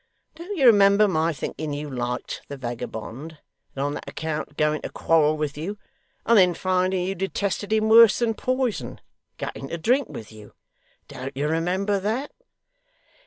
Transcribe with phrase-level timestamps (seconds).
[0.33, 3.37] Don't you remember my thinking you liked the vagabond,
[3.75, 5.77] and on that account going to quarrel with you;
[6.25, 8.99] and then finding you detested him worse than poison,
[9.37, 10.55] going to drink with you?
[11.07, 12.31] Don't you remember that?